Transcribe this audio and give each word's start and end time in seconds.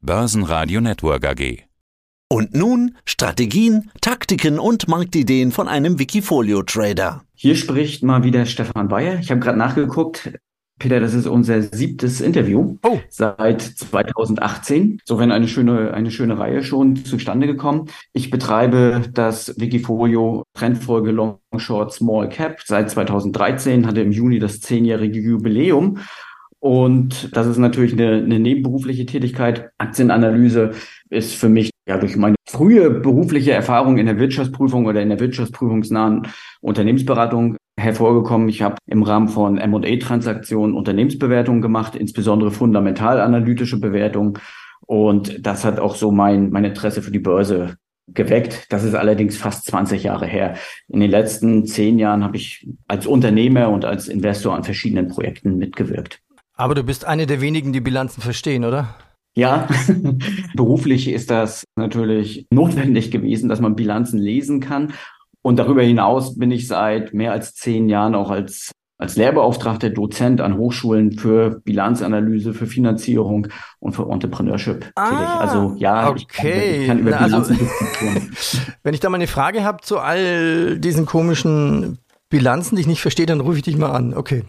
Börsenradio 0.00 0.80
Network 0.80 1.26
AG. 1.26 1.64
Und 2.30 2.54
nun 2.54 2.94
Strategien, 3.04 3.90
Taktiken 4.00 4.58
und 4.58 4.86
Marktideen 4.86 5.50
von 5.50 5.66
einem 5.66 5.98
Wikifolio-Trader. 5.98 7.22
Hier 7.34 7.56
spricht 7.56 8.02
mal 8.04 8.22
wieder 8.22 8.46
Stefan 8.46 8.88
Bayer. 8.88 9.18
Ich 9.18 9.30
habe 9.30 9.40
gerade 9.40 9.58
nachgeguckt. 9.58 10.32
Peter, 10.78 11.00
das 11.00 11.12
ist 11.14 11.26
unser 11.26 11.60
siebtes 11.62 12.20
Interview 12.20 12.76
Oh. 12.84 13.00
seit 13.08 13.60
2018. 13.62 14.98
Insofern 15.00 15.32
eine 15.32 15.48
schöne, 15.48 15.92
eine 15.92 16.12
schöne 16.12 16.38
Reihe 16.38 16.62
schon 16.62 17.04
zustande 17.04 17.48
gekommen. 17.48 17.88
Ich 18.12 18.30
betreibe 18.30 19.02
das 19.12 19.58
Wikifolio 19.58 20.44
Trendfolge 20.54 21.10
Long 21.10 21.40
Short 21.56 21.92
Small 21.92 22.28
Cap 22.28 22.60
seit 22.64 22.90
2013, 22.90 23.86
hatte 23.88 24.02
im 24.02 24.12
Juni 24.12 24.38
das 24.38 24.60
zehnjährige 24.60 25.18
Jubiläum. 25.18 25.98
Und 26.60 27.36
das 27.36 27.46
ist 27.46 27.58
natürlich 27.58 27.92
eine, 27.92 28.14
eine 28.14 28.40
nebenberufliche 28.40 29.06
Tätigkeit. 29.06 29.70
Aktienanalyse 29.78 30.72
ist 31.08 31.34
für 31.34 31.48
mich 31.48 31.70
ja 31.88 31.98
durch 31.98 32.16
meine 32.16 32.34
frühe 32.46 32.90
berufliche 32.90 33.52
Erfahrung 33.52 33.98
in 33.98 34.06
der 34.06 34.18
Wirtschaftsprüfung 34.18 34.86
oder 34.86 35.00
in 35.00 35.08
der 35.08 35.20
wirtschaftsprüfungsnahen 35.20 36.26
Unternehmensberatung 36.60 37.56
hervorgekommen. 37.78 38.48
Ich 38.48 38.62
habe 38.62 38.76
im 38.86 39.04
Rahmen 39.04 39.28
von 39.28 39.58
M&A-Transaktionen 39.58 40.74
Unternehmensbewertungen 40.74 41.62
gemacht, 41.62 41.94
insbesondere 41.94 42.50
fundamentalanalytische 42.50 43.78
Bewertungen. 43.78 44.34
Und 44.86 45.46
das 45.46 45.64
hat 45.64 45.78
auch 45.78 45.94
so 45.94 46.10
mein, 46.10 46.50
mein 46.50 46.64
Interesse 46.64 47.02
für 47.02 47.12
die 47.12 47.18
Börse 47.20 47.76
geweckt. 48.08 48.66
Das 48.70 48.84
ist 48.84 48.94
allerdings 48.94 49.36
fast 49.36 49.66
20 49.66 50.02
Jahre 50.02 50.26
her. 50.26 50.54
In 50.88 51.00
den 51.00 51.10
letzten 51.10 51.66
zehn 51.66 51.98
Jahren 51.98 52.24
habe 52.24 52.36
ich 52.36 52.68
als 52.88 53.06
Unternehmer 53.06 53.68
und 53.68 53.84
als 53.84 54.08
Investor 54.08 54.56
an 54.56 54.64
verschiedenen 54.64 55.08
Projekten 55.08 55.58
mitgewirkt. 55.58 56.20
Aber 56.58 56.74
du 56.74 56.82
bist 56.82 57.04
eine 57.04 57.26
der 57.26 57.40
wenigen, 57.40 57.72
die 57.72 57.80
Bilanzen 57.80 58.20
verstehen, 58.20 58.64
oder? 58.64 58.96
Ja, 59.36 59.68
beruflich 60.54 61.08
ist 61.08 61.30
das 61.30 61.64
natürlich 61.76 62.46
notwendig 62.50 63.12
gewesen, 63.12 63.48
dass 63.48 63.60
man 63.60 63.76
Bilanzen 63.76 64.18
lesen 64.18 64.58
kann. 64.60 64.92
Und 65.42 65.56
darüber 65.60 65.82
hinaus 65.82 66.36
bin 66.36 66.50
ich 66.50 66.66
seit 66.66 67.14
mehr 67.14 67.30
als 67.30 67.54
zehn 67.54 67.88
Jahren 67.88 68.16
auch 68.16 68.30
als, 68.30 68.72
als 69.00 69.14
Lehrbeauftragter 69.14 69.90
Dozent 69.90 70.40
an 70.40 70.58
Hochschulen 70.58 71.12
für 71.12 71.60
Bilanzanalyse, 71.64 72.52
für 72.52 72.66
Finanzierung 72.66 73.46
und 73.78 73.92
für 73.92 74.10
Entrepreneurship 74.10 74.80
tätig. 74.80 75.28
Also 75.38 75.76
ja, 75.78 76.12
ich 76.16 76.26
kann, 76.26 76.46
okay. 76.46 76.80
ich 76.80 76.86
kann 76.88 76.98
über 76.98 77.10
Na, 77.12 77.18
also- 77.18 77.36
Bilanzen 77.36 77.58
diskutieren. 77.58 78.32
Wenn 78.82 78.94
ich 78.94 79.00
da 79.00 79.08
mal 79.08 79.14
eine 79.16 79.28
Frage 79.28 79.62
habe 79.62 79.82
zu 79.82 80.00
all 80.00 80.80
diesen 80.80 81.06
komischen 81.06 81.98
Bilanzen, 82.28 82.74
die 82.74 82.80
ich 82.82 82.88
nicht 82.88 83.00
verstehe, 83.00 83.26
dann 83.26 83.40
rufe 83.40 83.58
ich 83.58 83.62
dich 83.62 83.76
mal 83.76 83.92
an. 83.92 84.12
Okay. 84.12 84.42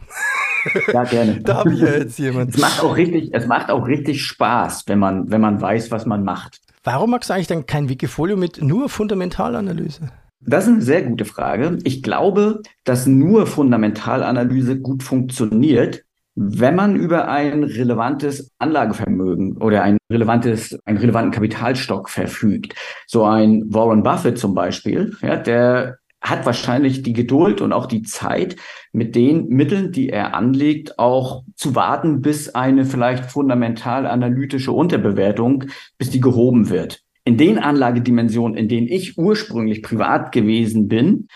Ja, 0.94 1.04
gerne. 1.04 1.40
Da 1.42 1.58
habe 1.58 1.74
ich 1.74 1.80
ja 1.80 1.90
jetzt 1.90 2.20
jemanden. 2.20 2.54
Es 2.54 2.60
macht 2.60 2.84
auch 2.84 2.96
richtig, 2.96 3.30
es 3.34 3.48
macht 3.48 3.70
auch 3.70 3.88
richtig 3.88 4.24
Spaß, 4.24 4.84
wenn 4.88 5.00
man, 5.00 5.30
wenn 5.32 5.42
man 5.42 5.62
weiß, 5.62 5.92
was 5.92 6.06
man 6.06 6.24
macht. 6.24 6.60
Warum 6.84 7.12
magst 7.12 7.30
du 7.30 7.34
eigentlich 7.34 7.48
dann 7.48 7.66
kein 7.66 7.90
Wikifolio 7.90 8.38
mit 8.38 8.62
nur 8.62 8.90
Fundamentalanalyse? 8.90 10.10
Das 10.42 10.66
ist 10.66 10.74
eine 10.74 10.82
sehr 10.82 11.04
gute 11.04 11.26
Frage. 11.26 11.78
Ich 11.84 12.02
glaube, 12.02 12.62
dass 12.86 13.06
nur 13.06 13.46
Fundamentalanalyse 13.46 14.80
gut 14.80 15.04
funktioniert, 15.04 16.04
wenn 16.36 16.76
man 16.76 16.96
über 16.96 17.28
ein 17.28 17.64
relevantes 17.64 18.52
Anlagevermögen 18.60 19.58
oder 19.58 19.84
ein 19.84 19.98
relevantes, 20.10 20.80
einen 20.86 20.98
relevanten 20.98 21.32
Kapitalstock 21.32 22.10
verfügt. 22.10 22.76
So 23.08 23.26
ein 23.26 23.64
Warren 23.68 24.04
Buffett 24.04 24.38
zum 24.38 24.54
Beispiel, 24.56 25.16
ja, 25.22 25.36
der 25.36 25.98
hat 26.22 26.46
wahrscheinlich 26.46 27.02
die 27.02 27.14
Geduld 27.14 27.62
und 27.62 27.74
auch 27.74 27.86
die 27.86 28.02
Zeit, 28.02 28.56
mit 28.92 29.16
den 29.16 29.48
Mitteln, 29.48 29.92
die 29.92 30.10
er 30.10 30.34
anlegt, 30.34 31.00
auch 31.00 31.44
zu 31.56 31.76
warten, 31.76 32.22
bis 32.22 32.50
eine 32.50 32.86
vielleicht 32.86 33.26
fundamental 33.26 34.06
analytische 34.06 34.72
Unterbewertung, 34.72 35.66
bis 35.98 36.10
die 36.10 36.20
gehoben 36.20 36.70
wird. 36.70 37.02
In 37.24 37.38
den 37.38 37.60
Anlagedimensionen, 37.60 38.58
in 38.58 38.68
denen 38.68 38.88
ich 38.88 39.18
ursprünglich 39.18 39.84
privat 39.84 40.32
gewesen 40.32 40.88
bin 40.88 41.28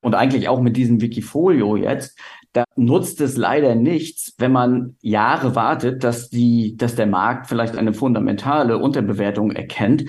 und 0.00 0.14
eigentlich 0.14 0.48
auch 0.48 0.60
mit 0.60 0.76
diesem 0.76 1.00
Wikifolio 1.00 1.76
jetzt, 1.76 2.18
da 2.52 2.64
nutzt 2.76 3.20
es 3.20 3.36
leider 3.36 3.74
nichts, 3.74 4.34
wenn 4.38 4.52
man 4.52 4.96
Jahre 5.00 5.54
wartet, 5.54 6.04
dass 6.04 6.28
die, 6.28 6.76
dass 6.76 6.94
der 6.94 7.06
Markt 7.06 7.46
vielleicht 7.46 7.76
eine 7.76 7.94
fundamentale 7.94 8.78
Unterbewertung 8.78 9.52
erkennt. 9.52 10.04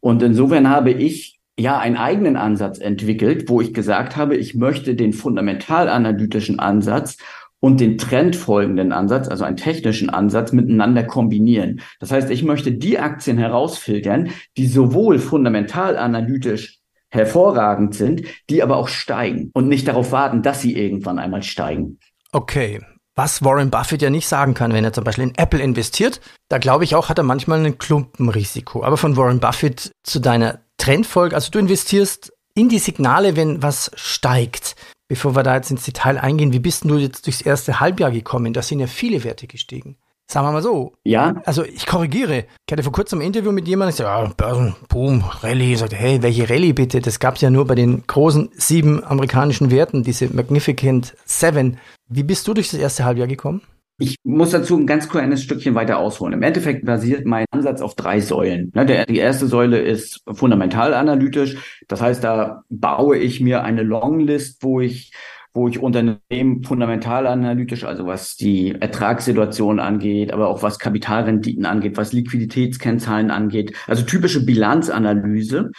Und 0.00 0.22
insofern 0.22 0.68
habe 0.68 0.90
ich 0.90 1.38
ja 1.58 1.78
einen 1.78 1.96
eigenen 1.96 2.36
Ansatz 2.36 2.78
entwickelt, 2.78 3.48
wo 3.48 3.60
ich 3.60 3.72
gesagt 3.72 4.16
habe, 4.16 4.36
ich 4.36 4.54
möchte 4.54 4.94
den 4.94 5.12
fundamentalanalytischen 5.12 6.58
Ansatz 6.58 7.16
und 7.60 7.80
den 7.80 7.96
trendfolgenden 7.96 8.92
Ansatz, 8.92 9.28
also 9.28 9.44
einen 9.44 9.56
technischen 9.56 10.10
Ansatz, 10.10 10.52
miteinander 10.52 11.04
kombinieren. 11.04 11.80
Das 11.98 12.12
heißt, 12.12 12.30
ich 12.30 12.42
möchte 12.42 12.72
die 12.72 12.98
Aktien 12.98 13.38
herausfiltern, 13.38 14.30
die 14.56 14.66
sowohl 14.66 15.18
fundamental 15.18 15.96
analytisch 15.96 16.80
hervorragend 17.08 17.94
sind, 17.94 18.22
die 18.50 18.62
aber 18.62 18.76
auch 18.76 18.88
steigen 18.88 19.50
und 19.54 19.68
nicht 19.68 19.88
darauf 19.88 20.12
warten, 20.12 20.42
dass 20.42 20.60
sie 20.60 20.76
irgendwann 20.76 21.18
einmal 21.18 21.42
steigen. 21.42 21.98
Okay. 22.32 22.80
Was 23.16 23.44
Warren 23.44 23.70
Buffett 23.70 24.02
ja 24.02 24.10
nicht 24.10 24.26
sagen 24.26 24.54
kann, 24.54 24.72
wenn 24.72 24.82
er 24.82 24.92
zum 24.92 25.04
Beispiel 25.04 25.24
in 25.24 25.34
Apple 25.36 25.62
investiert, 25.62 26.20
da 26.48 26.58
glaube 26.58 26.82
ich 26.82 26.96
auch, 26.96 27.08
hat 27.08 27.16
er 27.16 27.22
manchmal 27.22 27.64
ein 27.64 27.78
Klumpenrisiko. 27.78 28.82
Aber 28.82 28.96
von 28.96 29.16
Warren 29.16 29.38
Buffett 29.38 29.92
zu 30.02 30.18
deiner 30.18 30.63
Trendfolge, 30.78 31.34
also 31.34 31.50
du 31.50 31.58
investierst 31.58 32.32
in 32.54 32.68
die 32.68 32.78
Signale, 32.78 33.36
wenn 33.36 33.62
was 33.62 33.90
steigt. 33.94 34.76
Bevor 35.08 35.36
wir 35.36 35.42
da 35.42 35.56
jetzt 35.56 35.70
ins 35.70 35.84
Detail 35.84 36.18
eingehen, 36.18 36.52
wie 36.52 36.60
bist 36.60 36.84
du 36.84 36.96
jetzt 36.96 37.26
durchs 37.26 37.42
erste 37.42 37.80
Halbjahr 37.80 38.10
gekommen? 38.10 38.52
Da 38.52 38.62
sind 38.62 38.80
ja 38.80 38.86
viele 38.86 39.22
Werte 39.22 39.46
gestiegen. 39.46 39.96
Sagen 40.26 40.46
wir 40.46 40.52
mal 40.52 40.62
so. 40.62 40.94
Ja, 41.04 41.34
Also 41.44 41.64
ich 41.64 41.86
korrigiere. 41.86 42.46
Ich 42.66 42.72
hatte 42.72 42.82
vor 42.82 42.92
kurzem 42.92 43.18
ein 43.18 43.26
Interview 43.26 43.52
mit 43.52 43.68
jemandem, 43.68 43.94
der 43.96 44.06
sagt, 44.06 44.28
ja, 44.28 44.34
Börsen, 44.34 44.74
Boom, 44.88 45.22
Rallye. 45.22 45.74
Ich 45.74 45.80
sagte, 45.80 45.96
hey, 45.96 46.22
welche 46.22 46.48
Rallye 46.48 46.72
bitte? 46.72 47.00
Das 47.02 47.20
gab 47.20 47.34
es 47.34 47.42
ja 47.42 47.50
nur 47.50 47.66
bei 47.66 47.74
den 47.74 48.06
großen 48.06 48.50
sieben 48.56 49.04
amerikanischen 49.04 49.70
Werten, 49.70 50.02
diese 50.02 50.34
Magnificent 50.34 51.14
Seven. 51.26 51.78
Wie 52.08 52.22
bist 52.22 52.48
du 52.48 52.54
durch 52.54 52.70
das 52.70 52.80
erste 52.80 53.04
Halbjahr 53.04 53.28
gekommen? 53.28 53.60
Ich 53.98 54.16
muss 54.24 54.50
dazu 54.50 54.76
ein 54.76 54.86
ganz 54.86 55.08
kleines 55.08 55.42
Stückchen 55.42 55.76
weiter 55.76 55.98
ausholen. 55.98 56.34
Im 56.34 56.42
Endeffekt 56.42 56.84
basiert 56.84 57.26
mein 57.26 57.46
Ansatz 57.52 57.80
auf 57.80 57.94
drei 57.94 58.20
Säulen. 58.20 58.72
Ne, 58.74 58.84
die 58.86 59.18
erste 59.18 59.46
Säule 59.46 59.78
ist 59.78 60.22
fundamentalanalytisch. 60.32 61.82
Das 61.86 62.00
heißt, 62.00 62.24
da 62.24 62.64
baue 62.70 63.18
ich 63.18 63.40
mir 63.40 63.62
eine 63.62 63.82
Longlist, 63.82 64.62
wo 64.62 64.80
ich 64.80 65.12
wo 65.56 65.68
ich 65.68 65.78
Unternehmen 65.78 66.64
fundamentalanalytisch, 66.64 67.84
also 67.84 68.06
was 68.06 68.34
die 68.34 68.72
Ertragssituation 68.72 69.78
angeht, 69.78 70.32
aber 70.32 70.48
auch 70.48 70.64
was 70.64 70.80
Kapitalrenditen 70.80 71.64
angeht, 71.64 71.96
was 71.96 72.12
Liquiditätskennzahlen 72.12 73.30
angeht, 73.30 73.76
also 73.86 74.02
typische 74.02 74.44
Bilanzanalyse, 74.44 75.70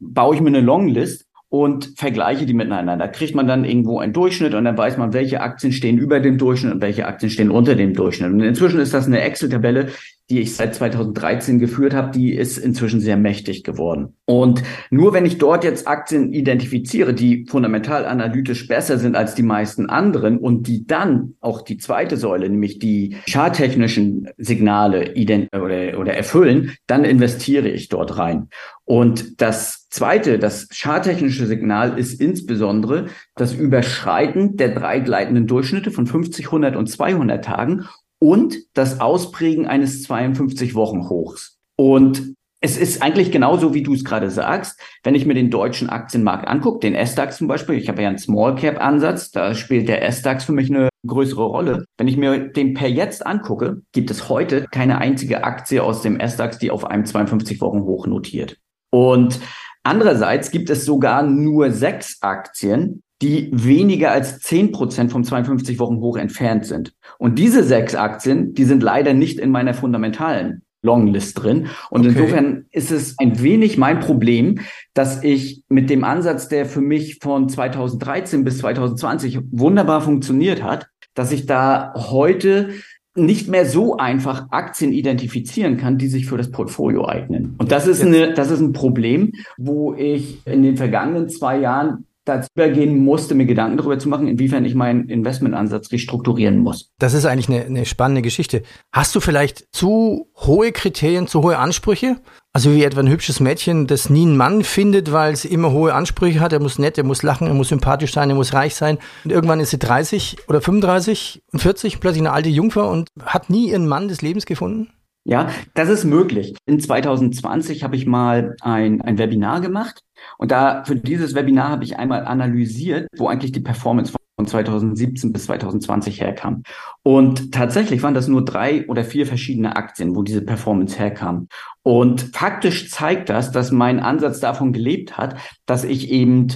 baue 0.00 0.34
ich 0.34 0.40
mir 0.40 0.48
eine 0.48 0.60
Longlist 0.60 1.26
und 1.50 1.92
vergleiche 1.96 2.46
die 2.46 2.54
miteinander. 2.54 2.96
Da 2.96 3.08
kriegt 3.08 3.34
man 3.34 3.46
dann 3.46 3.64
irgendwo 3.64 3.98
einen 3.98 4.12
Durchschnitt 4.12 4.54
und 4.54 4.64
dann 4.64 4.78
weiß 4.78 4.96
man, 4.96 5.12
welche 5.12 5.40
Aktien 5.40 5.72
stehen 5.72 5.98
über 5.98 6.20
dem 6.20 6.38
Durchschnitt 6.38 6.72
und 6.72 6.80
welche 6.80 7.06
Aktien 7.06 7.28
stehen 7.28 7.50
unter 7.50 7.74
dem 7.74 7.92
Durchschnitt. 7.92 8.32
Und 8.32 8.40
inzwischen 8.40 8.80
ist 8.80 8.94
das 8.94 9.06
eine 9.06 9.20
Excel-Tabelle, 9.20 9.88
die 10.30 10.40
ich 10.40 10.54
seit 10.54 10.74
2013 10.76 11.58
geführt 11.58 11.92
habe, 11.92 12.12
die 12.12 12.32
ist 12.32 12.56
inzwischen 12.56 13.00
sehr 13.00 13.16
mächtig 13.16 13.64
geworden. 13.64 14.14
Und 14.24 14.62
nur 14.90 15.12
wenn 15.12 15.26
ich 15.26 15.38
dort 15.38 15.64
jetzt 15.64 15.88
Aktien 15.88 16.32
identifiziere, 16.32 17.12
die 17.14 17.46
fundamental 17.46 18.06
analytisch 18.06 18.68
besser 18.68 18.98
sind 18.98 19.16
als 19.16 19.34
die 19.34 19.42
meisten 19.42 19.90
anderen 19.90 20.38
und 20.38 20.68
die 20.68 20.86
dann 20.86 21.34
auch 21.40 21.62
die 21.62 21.78
zweite 21.78 22.16
Säule, 22.16 22.48
nämlich 22.48 22.78
die 22.78 23.16
charttechnischen 23.28 24.28
Signale 24.38 25.14
oder, 25.52 25.98
oder 25.98 26.14
erfüllen, 26.14 26.76
dann 26.86 27.04
investiere 27.04 27.68
ich 27.68 27.88
dort 27.88 28.16
rein. 28.16 28.48
Und 28.84 29.40
das 29.40 29.88
zweite, 29.88 30.38
das 30.38 30.68
charttechnische 30.72 31.46
Signal 31.46 31.98
ist 31.98 32.20
insbesondere 32.20 33.06
das 33.34 33.52
Überschreiten 33.52 34.56
der 34.56 34.74
drei 34.74 35.00
gleitenden 35.00 35.48
Durchschnitte 35.48 35.90
von 35.90 36.06
50, 36.06 36.46
100 36.46 36.76
und 36.76 36.86
200 36.86 37.44
Tagen 37.44 37.86
und 38.20 38.56
das 38.74 39.00
Ausprägen 39.00 39.66
eines 39.66 40.08
52-Wochen-Hochs. 40.08 41.58
Und 41.76 42.34
es 42.62 42.76
ist 42.76 43.02
eigentlich 43.02 43.32
genauso, 43.32 43.72
wie 43.72 43.82
du 43.82 43.94
es 43.94 44.04
gerade 44.04 44.30
sagst. 44.30 44.78
Wenn 45.02 45.14
ich 45.14 45.24
mir 45.24 45.32
den 45.32 45.50
deutschen 45.50 45.88
Aktienmarkt 45.88 46.46
angucke, 46.46 46.80
den 46.80 46.94
S-DAX 46.94 47.38
zum 47.38 47.48
Beispiel, 47.48 47.76
ich 47.76 47.88
habe 47.88 48.02
ja 48.02 48.08
einen 48.08 48.18
Small-Cap-Ansatz, 48.18 49.30
da 49.30 49.54
spielt 49.54 49.88
der 49.88 50.06
S-DAX 50.06 50.44
für 50.44 50.52
mich 50.52 50.68
eine 50.68 50.90
größere 51.06 51.44
Rolle. 51.44 51.86
Wenn 51.96 52.08
ich 52.08 52.18
mir 52.18 52.38
den 52.38 52.74
per 52.74 52.88
jetzt 52.88 53.26
angucke, 53.26 53.80
gibt 53.92 54.10
es 54.10 54.28
heute 54.28 54.66
keine 54.70 54.98
einzige 54.98 55.42
Aktie 55.44 55.82
aus 55.82 56.02
dem 56.02 56.20
S-DAX, 56.20 56.58
die 56.58 56.70
auf 56.70 56.84
einem 56.84 57.04
52-Wochen-Hoch 57.04 58.06
notiert. 58.06 58.58
Und 58.90 59.40
andererseits 59.82 60.50
gibt 60.50 60.68
es 60.68 60.84
sogar 60.84 61.22
nur 61.22 61.70
sechs 61.70 62.18
Aktien, 62.20 63.02
die 63.22 63.50
weniger 63.52 64.12
als 64.12 64.40
zehn 64.40 64.72
Prozent 64.72 65.12
vom 65.12 65.22
52-Wochen-Hoch 65.22 66.16
entfernt 66.16 66.64
sind. 66.64 66.94
Und 67.18 67.38
diese 67.38 67.62
sechs 67.62 67.94
Aktien, 67.94 68.54
die 68.54 68.64
sind 68.64 68.82
leider 68.82 69.12
nicht 69.12 69.38
in 69.38 69.50
meiner 69.50 69.74
fundamentalen 69.74 70.62
Longlist 70.82 71.42
drin. 71.42 71.66
Und 71.90 72.06
Okay. 72.06 72.14
insofern 72.16 72.64
ist 72.70 72.90
es 72.90 73.18
ein 73.18 73.42
wenig 73.42 73.76
mein 73.76 74.00
Problem, 74.00 74.60
dass 74.94 75.22
ich 75.22 75.62
mit 75.68 75.90
dem 75.90 76.04
Ansatz, 76.04 76.48
der 76.48 76.64
für 76.64 76.80
mich 76.80 77.18
von 77.20 77.48
2013 77.50 78.44
bis 78.44 78.58
2020 78.58 79.40
wunderbar 79.50 80.00
funktioniert 80.00 80.62
hat, 80.62 80.88
dass 81.14 81.32
ich 81.32 81.44
da 81.44 81.92
heute 81.94 82.70
nicht 83.14 83.48
mehr 83.48 83.66
so 83.66 83.96
einfach 83.98 84.46
Aktien 84.50 84.92
identifizieren 84.92 85.76
kann, 85.76 85.98
die 85.98 86.08
sich 86.08 86.26
für 86.26 86.38
das 86.38 86.50
Portfolio 86.50 87.06
eignen. 87.06 87.56
Und 87.58 87.72
das 87.72 87.86
ist 87.86 88.02
eine, 88.02 88.32
das 88.32 88.50
ist 88.50 88.60
ein 88.60 88.72
Problem, 88.72 89.32
wo 89.58 89.92
ich 89.94 90.46
in 90.46 90.62
den 90.62 90.76
vergangenen 90.78 91.28
zwei 91.28 91.58
Jahren 91.58 92.06
dazu 92.24 92.48
übergehen 92.54 93.04
musste, 93.04 93.34
mir 93.34 93.46
Gedanken 93.46 93.76
darüber 93.76 93.98
zu 93.98 94.08
machen, 94.08 94.28
inwiefern 94.28 94.64
ich 94.64 94.74
meinen 94.74 95.08
Investmentansatz 95.08 95.90
restrukturieren 95.92 96.58
muss. 96.58 96.90
Das 96.98 97.14
ist 97.14 97.24
eigentlich 97.24 97.48
eine, 97.48 97.64
eine 97.64 97.86
spannende 97.86 98.22
Geschichte. 98.22 98.62
Hast 98.92 99.14
du 99.14 99.20
vielleicht 99.20 99.66
zu 99.72 100.30
hohe 100.36 100.72
Kriterien, 100.72 101.26
zu 101.26 101.42
hohe 101.42 101.58
Ansprüche? 101.58 102.16
Also 102.52 102.72
wie 102.72 102.82
etwa 102.82 103.00
ein 103.00 103.08
hübsches 103.08 103.38
Mädchen, 103.38 103.86
das 103.86 104.10
nie 104.10 104.22
einen 104.22 104.36
Mann 104.36 104.64
findet, 104.64 105.12
weil 105.12 105.32
es 105.32 105.44
immer 105.44 105.70
hohe 105.70 105.94
Ansprüche 105.94 106.40
hat. 106.40 106.52
Er 106.52 106.60
muss 106.60 106.80
nett, 106.80 106.98
er 106.98 107.04
muss 107.04 107.22
lachen, 107.22 107.46
er 107.46 107.54
muss 107.54 107.68
sympathisch 107.68 108.12
sein, 108.12 108.28
er 108.28 108.34
muss 108.36 108.54
reich 108.54 108.74
sein. 108.74 108.98
Und 109.24 109.30
irgendwann 109.30 109.60
ist 109.60 109.70
sie 109.70 109.78
30 109.78 110.48
oder 110.48 110.60
35 110.60 111.42
und 111.52 111.60
40, 111.60 112.00
plötzlich 112.00 112.22
eine 112.22 112.32
alte 112.32 112.48
Jungfer 112.48 112.90
und 112.90 113.08
hat 113.22 113.50
nie 113.50 113.70
ihren 113.70 113.86
Mann 113.86 114.08
des 114.08 114.20
Lebens 114.20 114.46
gefunden? 114.46 114.88
Ja, 115.24 115.50
das 115.74 115.90
ist 115.90 116.04
möglich. 116.04 116.56
In 116.66 116.80
2020 116.80 117.84
habe 117.84 117.94
ich 117.94 118.06
mal 118.06 118.56
ein, 118.62 119.02
ein 119.02 119.18
Webinar 119.18 119.60
gemacht 119.60 120.00
und 120.38 120.50
da 120.50 120.82
für 120.84 120.96
dieses 120.96 121.34
Webinar 121.34 121.68
habe 121.68 121.84
ich 121.84 121.98
einmal 121.98 122.24
analysiert, 122.24 123.06
wo 123.16 123.28
eigentlich 123.28 123.52
die 123.52 123.60
Performance 123.60 124.12
von 124.40 124.46
2017 124.46 125.32
bis 125.32 125.44
2020 125.44 126.22
herkam. 126.22 126.62
Und 127.02 127.52
tatsächlich 127.52 128.02
waren 128.02 128.14
das 128.14 128.28
nur 128.28 128.44
drei 128.44 128.86
oder 128.88 129.04
vier 129.04 129.26
verschiedene 129.26 129.76
Aktien, 129.76 130.16
wo 130.16 130.22
diese 130.22 130.40
Performance 130.40 130.98
herkam. 130.98 131.48
Und 131.82 132.30
faktisch 132.34 132.90
zeigt 132.90 133.28
das, 133.28 133.52
dass 133.52 133.70
mein 133.70 134.00
Ansatz 134.00 134.40
davon 134.40 134.72
gelebt 134.72 135.18
hat, 135.18 135.36
dass 135.66 135.84
ich 135.84 136.10
eben 136.10 136.48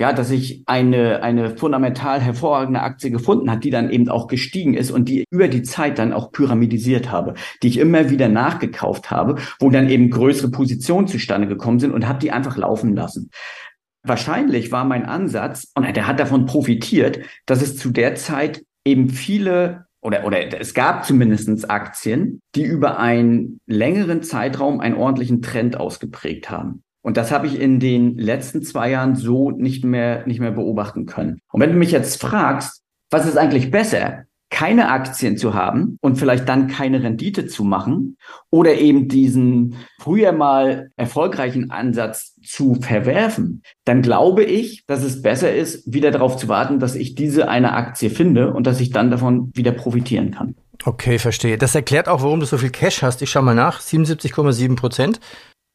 ja, 0.00 0.14
dass 0.14 0.30
ich 0.30 0.62
eine, 0.64 1.22
eine 1.22 1.58
fundamental 1.58 2.20
hervorragende 2.20 2.80
Aktie 2.80 3.10
gefunden 3.10 3.50
hat, 3.50 3.64
die 3.64 3.70
dann 3.70 3.90
eben 3.90 4.08
auch 4.08 4.28
gestiegen 4.28 4.72
ist 4.72 4.90
und 4.90 5.10
die 5.10 5.24
über 5.30 5.46
die 5.46 5.62
Zeit 5.62 5.98
dann 5.98 6.14
auch 6.14 6.32
pyramidisiert 6.32 7.10
habe, 7.10 7.34
die 7.62 7.68
ich 7.68 7.78
immer 7.78 8.08
wieder 8.08 8.28
nachgekauft 8.28 9.10
habe, 9.10 9.36
wo 9.58 9.68
dann 9.68 9.90
eben 9.90 10.08
größere 10.08 10.50
Positionen 10.50 11.06
zustande 11.06 11.46
gekommen 11.46 11.80
sind 11.80 11.92
und 11.92 12.08
habe 12.08 12.18
die 12.18 12.32
einfach 12.32 12.56
laufen 12.56 12.96
lassen. 12.96 13.30
Wahrscheinlich 14.02 14.72
war 14.72 14.86
mein 14.86 15.04
Ansatz, 15.04 15.70
und 15.74 15.94
der 15.94 16.06
hat 16.06 16.18
davon 16.18 16.46
profitiert, 16.46 17.20
dass 17.44 17.60
es 17.60 17.76
zu 17.76 17.90
der 17.90 18.14
Zeit 18.14 18.64
eben 18.86 19.10
viele 19.10 19.84
oder, 20.00 20.24
oder 20.24 20.58
es 20.58 20.72
gab 20.72 21.04
zumindestens 21.04 21.66
Aktien, 21.66 22.40
die 22.54 22.62
über 22.62 22.98
einen 22.98 23.60
längeren 23.66 24.22
Zeitraum 24.22 24.80
einen 24.80 24.94
ordentlichen 24.94 25.42
Trend 25.42 25.76
ausgeprägt 25.76 26.48
haben. 26.48 26.82
Und 27.02 27.16
das 27.16 27.32
habe 27.32 27.46
ich 27.46 27.58
in 27.58 27.80
den 27.80 28.16
letzten 28.16 28.62
zwei 28.62 28.90
Jahren 28.90 29.16
so 29.16 29.50
nicht 29.50 29.84
mehr, 29.84 30.26
nicht 30.26 30.40
mehr 30.40 30.50
beobachten 30.50 31.06
können. 31.06 31.40
Und 31.50 31.60
wenn 31.60 31.72
du 31.72 31.78
mich 31.78 31.92
jetzt 31.92 32.20
fragst, 32.20 32.82
was 33.10 33.26
ist 33.26 33.38
eigentlich 33.38 33.70
besser? 33.70 34.24
Keine 34.52 34.90
Aktien 34.90 35.36
zu 35.36 35.54
haben 35.54 35.96
und 36.00 36.16
vielleicht 36.16 36.48
dann 36.48 36.66
keine 36.66 37.02
Rendite 37.02 37.46
zu 37.46 37.62
machen 37.62 38.16
oder 38.50 38.74
eben 38.74 39.06
diesen 39.06 39.76
früher 40.00 40.32
mal 40.32 40.90
erfolgreichen 40.96 41.70
Ansatz 41.70 42.34
zu 42.44 42.74
verwerfen, 42.74 43.62
dann 43.84 44.02
glaube 44.02 44.42
ich, 44.42 44.84
dass 44.86 45.04
es 45.04 45.22
besser 45.22 45.54
ist, 45.54 45.90
wieder 45.92 46.10
darauf 46.10 46.36
zu 46.36 46.48
warten, 46.48 46.80
dass 46.80 46.96
ich 46.96 47.14
diese 47.14 47.48
eine 47.48 47.72
Aktie 47.74 48.10
finde 48.10 48.52
und 48.52 48.66
dass 48.66 48.80
ich 48.80 48.90
dann 48.90 49.12
davon 49.12 49.52
wieder 49.54 49.72
profitieren 49.72 50.32
kann. 50.32 50.56
Okay, 50.84 51.18
verstehe. 51.18 51.58
Das 51.58 51.74
erklärt 51.74 52.08
auch, 52.08 52.22
warum 52.22 52.40
du 52.40 52.46
so 52.46 52.56
viel 52.56 52.70
Cash 52.70 53.02
hast. 53.02 53.20
Ich 53.22 53.30
schaue 53.30 53.42
mal 53.42 53.54
nach. 53.54 53.80
77,7 53.80 54.76
Prozent. 54.76 55.20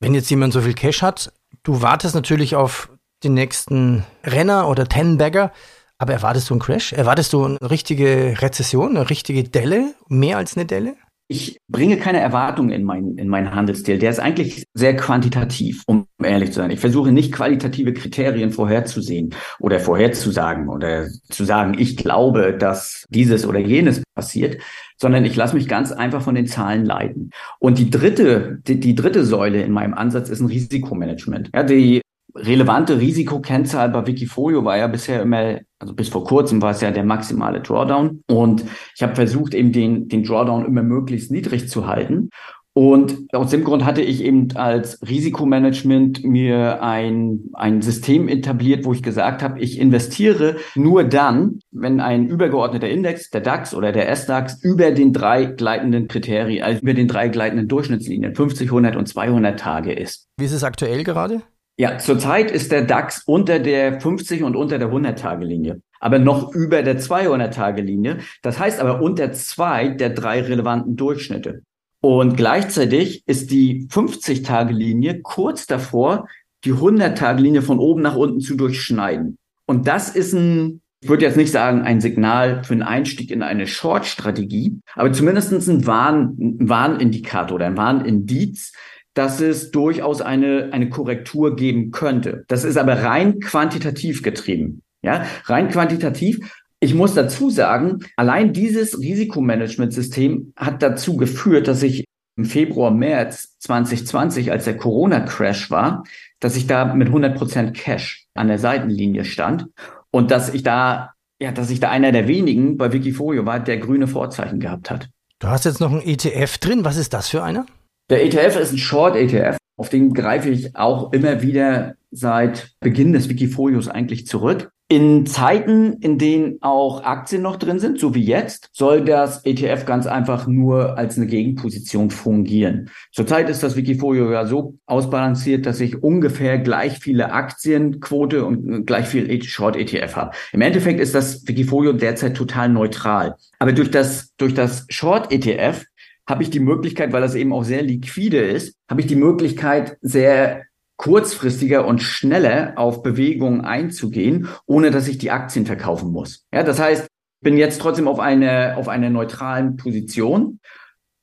Wenn 0.05 0.13
jetzt 0.13 0.29
jemand 0.29 0.53
so 0.53 0.61
viel 0.61 0.75
Cash 0.75 1.01
hat, 1.01 1.33
du 1.63 1.81
wartest 1.81 2.13
natürlich 2.13 2.55
auf 2.55 2.91
den 3.23 3.33
nächsten 3.33 4.05
Renner 4.23 4.69
oder 4.69 4.87
Ten-Bagger, 4.87 5.51
aber 5.97 6.13
erwartest 6.13 6.47
du 6.47 6.53
einen 6.53 6.61
Crash? 6.61 6.93
Erwartest 6.93 7.33
du 7.33 7.43
eine 7.43 7.57
richtige 7.59 8.39
Rezession, 8.39 8.95
eine 8.97 9.09
richtige 9.09 9.43
Delle, 9.45 9.95
mehr 10.07 10.37
als 10.37 10.55
eine 10.55 10.67
Delle? 10.67 10.95
Ich 11.27 11.57
bringe 11.67 11.97
keine 11.97 12.19
Erwartungen 12.19 12.69
in 12.69 12.83
meinen, 12.83 13.17
in 13.17 13.27
meinen 13.27 13.53
Handelsstil. 13.53 13.97
Der 13.97 14.11
ist 14.11 14.19
eigentlich 14.19 14.65
sehr 14.75 14.95
quantitativ, 14.95 15.81
um 15.87 16.05
ehrlich 16.21 16.51
zu 16.51 16.57
sein. 16.57 16.69
Ich 16.69 16.79
versuche 16.79 17.11
nicht 17.11 17.31
qualitative 17.31 17.93
Kriterien 17.93 18.51
vorherzusehen 18.51 19.33
oder 19.59 19.79
vorherzusagen 19.79 20.69
oder 20.69 21.07
zu 21.31 21.43
sagen, 21.43 21.75
ich 21.79 21.97
glaube, 21.97 22.55
dass 22.55 23.05
dieses 23.09 23.47
oder 23.47 23.59
jenes 23.59 24.03
passiert, 24.13 24.61
sondern 24.97 25.25
ich 25.25 25.35
lasse 25.35 25.55
mich 25.55 25.67
ganz 25.67 25.91
einfach 25.91 26.21
von 26.21 26.35
den 26.35 26.45
Zahlen 26.45 26.85
leiten. 26.85 27.31
Und 27.59 27.79
die 27.79 27.89
dritte, 27.89 28.59
die, 28.67 28.79
die 28.79 28.93
dritte 28.93 29.25
Säule 29.25 29.63
in 29.63 29.71
meinem 29.71 29.95
Ansatz 29.95 30.29
ist 30.29 30.41
ein 30.41 30.47
Risikomanagement. 30.47 31.49
Ja, 31.53 31.63
die 31.63 32.01
relevante 32.35 32.99
Risikokennzahl 32.99 33.89
bei 33.89 34.05
Wikifolio 34.05 34.65
war 34.65 34.77
ja 34.77 34.87
bisher 34.87 35.21
immer, 35.21 35.59
also 35.79 35.93
bis 35.93 36.09
vor 36.09 36.23
kurzem 36.23 36.61
war 36.61 36.71
es 36.71 36.81
ja 36.81 36.91
der 36.91 37.05
maximale 37.05 37.61
Drawdown. 37.61 38.21
Und 38.29 38.65
ich 38.95 39.03
habe 39.03 39.15
versucht, 39.15 39.53
eben 39.53 39.71
den, 39.71 40.07
den 40.07 40.23
Drawdown 40.23 40.65
immer 40.65 40.83
möglichst 40.83 41.31
niedrig 41.31 41.69
zu 41.69 41.87
halten. 41.87 42.29
Und 42.77 43.33
aus 43.33 43.51
dem 43.51 43.63
Grund 43.63 43.85
hatte 43.85 44.01
ich 44.01 44.21
eben 44.21 44.49
als 44.55 44.99
Risikomanagement 45.07 46.25
mir 46.25 46.83
ein, 46.83 47.45
ein 47.53 47.81
System 47.81 48.27
etabliert, 48.27 48.83
wo 48.83 48.91
ich 48.91 49.01
gesagt 49.01 49.41
habe, 49.41 49.61
ich 49.61 49.79
investiere 49.79 50.57
nur 50.75 51.05
dann, 51.05 51.59
wenn 51.71 52.01
ein 52.01 52.27
übergeordneter 52.27 52.89
Index, 52.89 53.29
der 53.29 53.39
DAX 53.39 53.73
oder 53.73 53.93
der 53.93 54.13
SDAX, 54.13 54.61
über 54.61 54.91
den 54.91 55.13
drei 55.13 55.45
gleitenden 55.45 56.09
Kriterien, 56.09 56.65
also 56.65 56.81
über 56.81 56.93
den 56.93 57.07
drei 57.07 57.29
gleitenden 57.29 57.69
Durchschnittslinien, 57.69 58.35
50, 58.35 58.67
100 58.67 58.97
und 58.97 59.07
200 59.07 59.57
Tage 59.57 59.93
ist. 59.93 60.27
Wie 60.37 60.43
ist 60.43 60.51
es 60.51 60.65
aktuell 60.65 61.05
gerade? 61.05 61.43
Ja, 61.77 61.97
zurzeit 61.97 62.51
ist 62.51 62.71
der 62.71 62.83
DAX 62.83 63.23
unter 63.25 63.59
der 63.59 63.99
50 63.99 64.43
und 64.43 64.55
unter 64.55 64.79
der 64.79 64.89
100-Tage-Linie, 64.89 65.81
aber 65.99 66.19
noch 66.19 66.53
über 66.53 66.83
der 66.83 66.99
200-Tage-Linie. 66.99 68.19
Das 68.41 68.59
heißt 68.59 68.79
aber 68.79 69.01
unter 69.01 69.33
zwei 69.33 69.89
der 69.89 70.11
drei 70.11 70.41
relevanten 70.41 70.95
Durchschnitte. 70.95 71.63
Und 71.99 72.37
gleichzeitig 72.37 73.23
ist 73.27 73.51
die 73.51 73.87
50-Tage-Linie 73.89 75.21
kurz 75.21 75.65
davor, 75.65 76.27
die 76.63 76.73
100-Tage-Linie 76.73 77.61
von 77.61 77.79
oben 77.79 78.01
nach 78.01 78.15
unten 78.15 78.39
zu 78.39 78.55
durchschneiden. 78.55 79.37
Und 79.65 79.87
das 79.87 80.15
ist 80.15 80.31
ein, 80.33 80.81
ich 81.01 81.09
würde 81.09 81.25
jetzt 81.25 81.35
nicht 81.35 81.51
sagen, 81.51 81.81
ein 81.81 81.99
Signal 81.99 82.63
für 82.63 82.73
einen 82.73 82.83
Einstieg 82.83 83.31
in 83.31 83.43
eine 83.43 83.67
Short-Strategie, 83.67 84.79
aber 84.93 85.11
zumindest 85.11 85.51
ein, 85.51 85.85
Warn, 85.85 86.37
ein 86.39 86.69
Warnindikator 86.69 87.55
oder 87.55 87.65
ein 87.65 87.77
Warnindiz, 87.77 88.71
dass 89.15 89.41
es 89.41 89.71
durchaus 89.71 90.21
eine, 90.21 90.69
eine 90.71 90.89
Korrektur 90.89 91.55
geben 91.55 91.89
könnte. 91.91 92.45
Das 92.47 92.63
ist 92.63 92.77
aber 92.77 93.01
rein 93.01 93.39
quantitativ 93.39 94.21
getrieben. 94.21 94.83
Ja, 95.01 95.25
rein 95.45 95.69
quantitativ. 95.69 96.39
Ich 96.79 96.93
muss 96.93 97.13
dazu 97.13 97.49
sagen, 97.49 97.99
allein 98.17 98.53
dieses 98.53 98.99
Risikomanagementsystem 98.99 100.53
hat 100.55 100.83
dazu 100.83 101.17
geführt, 101.17 101.67
dass 101.67 101.81
ich 101.81 102.05
im 102.37 102.45
Februar, 102.45 102.91
März 102.91 103.57
2020, 103.59 104.51
als 104.51 104.65
der 104.65 104.77
Corona-Crash 104.77 105.71
war, 105.71 106.03
dass 106.41 106.57
ich 106.57 106.67
da 106.67 106.93
mit 106.93 107.07
100 107.07 107.37
Prozent 107.37 107.73
Cash 107.73 108.27
an 108.33 108.49
der 108.49 108.59
Seitenlinie 108.59 109.23
stand 109.23 109.67
und 110.11 110.31
dass 110.31 110.53
ich 110.53 110.63
da, 110.63 111.13
ja, 111.41 111.53
dass 111.53 111.69
ich 111.69 111.79
da 111.79 111.89
einer 111.89 112.11
der 112.11 112.27
wenigen 112.27 112.77
bei 112.77 112.91
Wikifolio 112.91 113.45
war, 113.45 113.61
der 113.61 113.77
grüne 113.77 114.07
Vorzeichen 114.07 114.59
gehabt 114.59 114.91
hat. 114.91 115.09
Du 115.39 115.47
hast 115.47 115.63
jetzt 115.63 115.79
noch 115.79 115.91
ein 115.91 116.01
ETF 116.01 116.57
drin. 116.57 116.83
Was 116.83 116.97
ist 116.97 117.13
das 117.13 117.29
für 117.29 117.41
einer? 117.41 117.65
Der 118.09 118.23
ETF 118.23 118.59
ist 118.59 118.71
ein 118.71 118.77
Short-ETF. 118.77 119.57
Auf 119.77 119.89
den 119.89 120.13
greife 120.13 120.49
ich 120.49 120.75
auch 120.75 121.11
immer 121.11 121.41
wieder 121.41 121.95
seit 122.11 122.75
Beginn 122.79 123.13
des 123.13 123.29
Wikifolios 123.29 123.87
eigentlich 123.87 124.27
zurück. 124.27 124.71
In 124.87 125.25
Zeiten, 125.25 125.93
in 125.93 126.19
denen 126.19 126.59
auch 126.61 127.03
Aktien 127.03 127.41
noch 127.41 127.55
drin 127.55 127.79
sind, 127.79 127.99
so 127.99 128.13
wie 128.13 128.23
jetzt, 128.23 128.69
soll 128.71 129.03
das 129.03 129.43
ETF 129.43 129.85
ganz 129.87 130.05
einfach 130.05 130.45
nur 130.45 130.95
als 130.99 131.17
eine 131.17 131.25
Gegenposition 131.25 132.11
fungieren. 132.11 132.91
Zurzeit 133.11 133.49
ist 133.49 133.63
das 133.63 133.75
Wikifolio 133.75 134.31
ja 134.31 134.45
so 134.45 134.77
ausbalanciert, 134.85 135.65
dass 135.65 135.79
ich 135.79 136.03
ungefähr 136.03 136.59
gleich 136.59 136.99
viele 136.99 137.31
Aktienquote 137.31 138.45
und 138.45 138.85
gleich 138.85 139.07
viel 139.07 139.43
Short 139.43 139.75
ETF 139.75 140.15
habe. 140.15 140.31
Im 140.53 140.61
Endeffekt 140.61 140.99
ist 140.99 141.15
das 141.15 141.47
Wikifolio 141.47 141.91
derzeit 141.91 142.37
total 142.37 142.69
neutral. 142.69 143.35
Aber 143.57 143.73
durch 143.73 143.89
das, 143.89 144.35
durch 144.37 144.53
das 144.53 144.85
Short 144.89 145.31
ETF 145.31 145.83
habe 146.27 146.43
ich 146.43 146.49
die 146.49 146.59
Möglichkeit, 146.59 147.13
weil 147.13 147.21
das 147.21 147.35
eben 147.35 147.53
auch 147.53 147.63
sehr 147.63 147.83
liquide 147.83 148.39
ist, 148.39 148.77
habe 148.89 149.01
ich 149.01 149.07
die 149.07 149.15
Möglichkeit, 149.15 149.97
sehr 150.01 150.63
kurzfristiger 150.97 151.85
und 151.85 152.01
schneller 152.01 152.73
auf 152.77 153.03
Bewegungen 153.03 153.61
einzugehen, 153.61 154.47
ohne 154.65 154.91
dass 154.91 155.07
ich 155.07 155.17
die 155.17 155.31
Aktien 155.31 155.65
verkaufen 155.65 156.11
muss. 156.11 156.45
Ja, 156.53 156.63
das 156.63 156.79
heißt, 156.79 157.03
ich 157.03 157.43
bin 157.43 157.57
jetzt 157.57 157.81
trotzdem 157.81 158.07
auf 158.07 158.19
einer 158.19 158.77
auf 158.77 158.87
einer 158.87 159.09
neutralen 159.09 159.75
Position, 159.75 160.59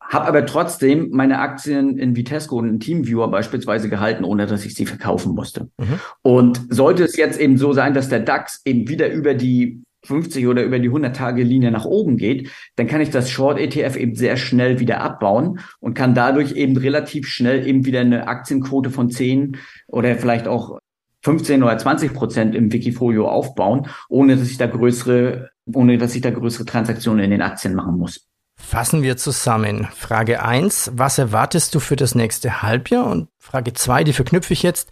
habe 0.00 0.26
aber 0.26 0.44
trotzdem 0.44 1.08
meine 1.10 1.38
Aktien 1.38 1.98
in 1.98 2.14
Vitesco 2.14 2.58
und 2.58 2.68
in 2.68 2.80
Teamviewer 2.80 3.28
beispielsweise 3.28 3.88
gehalten, 3.88 4.24
ohne 4.24 4.46
dass 4.46 4.64
ich 4.64 4.74
sie 4.74 4.84
verkaufen 4.84 5.34
musste. 5.34 5.70
Mhm. 5.78 6.00
Und 6.20 6.60
sollte 6.68 7.04
es 7.04 7.16
jetzt 7.16 7.40
eben 7.40 7.56
so 7.56 7.72
sein, 7.72 7.94
dass 7.94 8.10
der 8.10 8.20
DAX 8.20 8.60
eben 8.66 8.88
wieder 8.88 9.10
über 9.10 9.34
die 9.34 9.82
50 10.04 10.46
oder 10.46 10.62
über 10.62 10.78
die 10.78 10.90
100-Tage-Linie 10.90 11.70
nach 11.70 11.84
oben 11.84 12.16
geht, 12.16 12.50
dann 12.76 12.86
kann 12.86 13.00
ich 13.00 13.10
das 13.10 13.30
Short-ETF 13.30 13.96
eben 13.96 14.14
sehr 14.14 14.36
schnell 14.36 14.80
wieder 14.80 15.00
abbauen 15.00 15.60
und 15.80 15.94
kann 15.94 16.14
dadurch 16.14 16.52
eben 16.52 16.76
relativ 16.76 17.28
schnell 17.28 17.66
eben 17.66 17.84
wieder 17.84 18.00
eine 18.00 18.26
Aktienquote 18.26 18.90
von 18.90 19.10
10 19.10 19.56
oder 19.86 20.16
vielleicht 20.16 20.48
auch 20.48 20.78
15 21.22 21.62
oder 21.62 21.78
20 21.78 22.14
Prozent 22.14 22.54
im 22.54 22.72
Wikifolio 22.72 23.28
aufbauen, 23.28 23.86
ohne 24.08 24.36
dass 24.36 24.50
ich 24.50 24.58
da 24.58 24.66
größere, 24.66 25.50
ohne 25.72 25.98
dass 25.98 26.14
ich 26.14 26.20
da 26.20 26.30
größere 26.30 26.64
Transaktionen 26.64 27.24
in 27.24 27.30
den 27.30 27.42
Aktien 27.42 27.74
machen 27.74 27.96
muss. 27.96 28.26
Fassen 28.56 29.02
wir 29.02 29.16
zusammen. 29.16 29.88
Frage 29.94 30.42
1, 30.42 30.92
was 30.94 31.18
erwartest 31.18 31.74
du 31.74 31.80
für 31.80 31.96
das 31.96 32.14
nächste 32.14 32.62
Halbjahr? 32.62 33.06
Und 33.06 33.28
Frage 33.38 33.72
2, 33.72 34.04
die 34.04 34.12
verknüpfe 34.12 34.52
ich 34.52 34.62
jetzt 34.62 34.90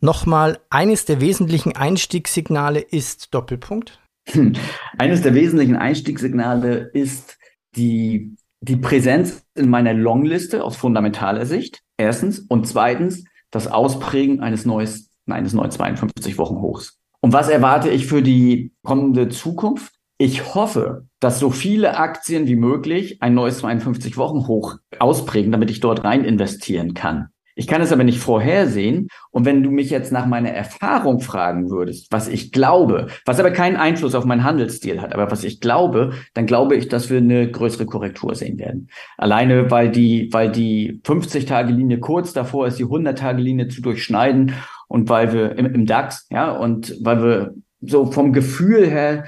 nochmal. 0.00 0.58
Eines 0.70 1.04
der 1.04 1.20
wesentlichen 1.20 1.76
Einstiegssignale 1.76 2.80
ist 2.80 3.32
Doppelpunkt. 3.34 4.00
Eines 4.98 5.22
der 5.22 5.34
wesentlichen 5.34 5.76
Einstiegssignale 5.76 6.90
ist 6.92 7.38
die, 7.76 8.36
die 8.60 8.76
Präsenz 8.76 9.44
in 9.54 9.68
meiner 9.68 9.94
Longliste 9.94 10.64
aus 10.64 10.76
fundamentaler 10.76 11.46
Sicht. 11.46 11.82
Erstens. 11.96 12.40
Und 12.40 12.66
zweitens, 12.66 13.24
das 13.50 13.68
Ausprägen 13.68 14.40
eines 14.40 14.64
neues, 14.64 15.10
eines 15.26 15.52
neuen 15.52 15.70
52 15.70 16.38
Wochen 16.38 16.56
Hochs. 16.56 16.98
Und 17.20 17.32
was 17.32 17.48
erwarte 17.48 17.88
ich 17.90 18.06
für 18.06 18.22
die 18.22 18.72
kommende 18.82 19.28
Zukunft? 19.28 19.94
Ich 20.18 20.54
hoffe, 20.54 21.06
dass 21.20 21.40
so 21.40 21.50
viele 21.50 21.96
Aktien 21.96 22.46
wie 22.46 22.56
möglich 22.56 23.20
ein 23.20 23.34
neues 23.34 23.58
52 23.58 24.16
Wochen 24.16 24.46
Hoch 24.46 24.76
ausprägen, 24.98 25.50
damit 25.50 25.70
ich 25.70 25.80
dort 25.80 26.04
rein 26.04 26.24
investieren 26.24 26.94
kann. 26.94 27.30
Ich 27.56 27.66
kann 27.66 27.80
es 27.80 27.92
aber 27.92 28.04
nicht 28.04 28.18
vorhersehen. 28.18 29.08
Und 29.30 29.44
wenn 29.44 29.62
du 29.62 29.70
mich 29.70 29.90
jetzt 29.90 30.12
nach 30.12 30.26
meiner 30.26 30.50
Erfahrung 30.50 31.20
fragen 31.20 31.70
würdest, 31.70 32.10
was 32.10 32.28
ich 32.28 32.50
glaube, 32.50 33.06
was 33.24 33.38
aber 33.38 33.50
keinen 33.50 33.76
Einfluss 33.76 34.14
auf 34.14 34.24
meinen 34.24 34.44
Handelsstil 34.44 35.00
hat, 35.00 35.14
aber 35.14 35.30
was 35.30 35.44
ich 35.44 35.60
glaube, 35.60 36.12
dann 36.34 36.46
glaube 36.46 36.74
ich, 36.74 36.88
dass 36.88 37.10
wir 37.10 37.18
eine 37.18 37.50
größere 37.50 37.86
Korrektur 37.86 38.34
sehen 38.34 38.58
werden. 38.58 38.88
Alleine, 39.16 39.70
weil 39.70 39.90
die, 39.90 40.28
weil 40.32 40.50
die 40.50 41.00
50-Tage-Linie 41.04 42.00
kurz 42.00 42.32
davor 42.32 42.66
ist, 42.66 42.78
die 42.78 42.86
100-Tage-Linie 42.86 43.68
zu 43.68 43.82
durchschneiden 43.82 44.54
und 44.88 45.08
weil 45.08 45.32
wir 45.32 45.56
im, 45.56 45.66
im 45.66 45.86
DAX, 45.86 46.26
ja, 46.30 46.50
und 46.50 46.96
weil 47.02 47.22
wir 47.22 47.54
so 47.80 48.06
vom 48.06 48.32
Gefühl 48.32 48.86
her 48.86 49.24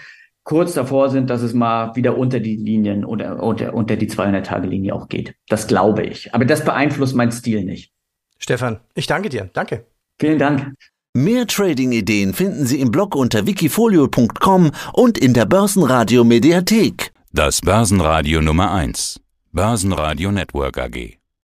kurz 0.47 0.75
davor 0.75 1.11
sind, 1.11 1.29
dass 1.29 1.43
es 1.43 1.55
mal 1.55 1.95
wieder 1.97 2.17
unter 2.17 2.39
die 2.39 2.57
Linien 2.57 3.05
oder 3.05 3.43
unter, 3.43 3.75
unter 3.75 3.97
die 3.97 4.09
200-Tage-Linie 4.09 4.95
auch 4.95 5.09
geht. 5.09 5.35
Das 5.49 5.67
glaube 5.67 6.05
ich. 6.05 6.33
Aber 6.35 6.45
das 6.45 6.65
beeinflusst 6.65 7.17
meinen 7.17 7.33
Stil 7.33 7.65
nicht. 7.65 7.93
Stefan, 8.39 8.81
ich 8.95 9.07
danke 9.07 9.29
dir. 9.29 9.51
Danke. 9.53 9.87
Vielen 10.19 10.39
Dank. 10.39 10.73
Mehr 11.15 11.47
Trading-Ideen 11.47 12.35
finden 12.35 12.67
Sie 12.67 12.81
im 12.81 12.91
Blog 12.91 13.15
unter 13.15 13.47
wikifolio.com 13.47 14.71
und 14.93 15.17
in 15.17 15.33
der 15.33 15.47
Börsenradio 15.47 16.25
Mediathek. 16.25 17.13
Das 17.33 17.63
Börsenradio 17.63 18.43
Nummer 18.43 18.73
1. 18.73 19.21
Börsenradio 19.53 20.31
Network 20.31 20.77
AG. 20.77 21.16